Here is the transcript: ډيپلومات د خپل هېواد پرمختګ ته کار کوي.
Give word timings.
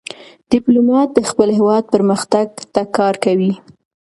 ډيپلومات 0.51 1.07
د 1.13 1.19
خپل 1.29 1.49
هېواد 1.59 1.83
پرمختګ 1.93 2.47
ته 2.73 2.81
کار 2.97 3.15
کوي. 3.25 3.51